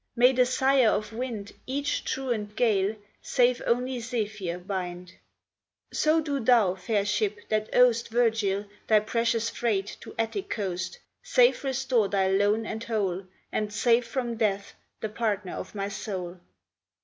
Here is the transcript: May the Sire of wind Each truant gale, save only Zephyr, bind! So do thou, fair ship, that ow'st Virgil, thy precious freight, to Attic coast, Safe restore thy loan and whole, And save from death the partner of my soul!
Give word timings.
May 0.15 0.31
the 0.33 0.47
Sire 0.47 0.89
of 0.89 1.13
wind 1.13 1.51
Each 1.67 2.03
truant 2.03 2.55
gale, 2.55 2.95
save 3.21 3.61
only 3.67 3.99
Zephyr, 3.99 4.57
bind! 4.57 5.13
So 5.93 6.19
do 6.21 6.39
thou, 6.39 6.73
fair 6.73 7.05
ship, 7.05 7.37
that 7.49 7.69
ow'st 7.75 8.07
Virgil, 8.09 8.65
thy 8.87 8.99
precious 8.99 9.51
freight, 9.51 9.97
to 9.99 10.15
Attic 10.17 10.49
coast, 10.49 10.97
Safe 11.21 11.63
restore 11.63 12.07
thy 12.07 12.29
loan 12.29 12.65
and 12.65 12.83
whole, 12.83 13.27
And 13.51 13.71
save 13.71 14.07
from 14.07 14.37
death 14.37 14.73
the 15.01 15.09
partner 15.09 15.53
of 15.53 15.75
my 15.75 15.87
soul! 15.87 16.39